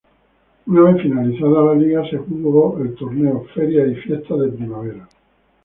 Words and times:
Una 0.65 0.81
vez 0.89 1.03
finalizada 1.03 1.63
la 1.63 1.75
Liga, 1.75 2.01
se 2.09 2.17
jugó 2.17 2.79
el 2.81 2.95
Torneo 2.95 3.45
Ferias 3.53 3.87
y 3.87 3.95
Fiestas 3.97 4.39
de 4.39 4.47
Primavera. 4.47 5.07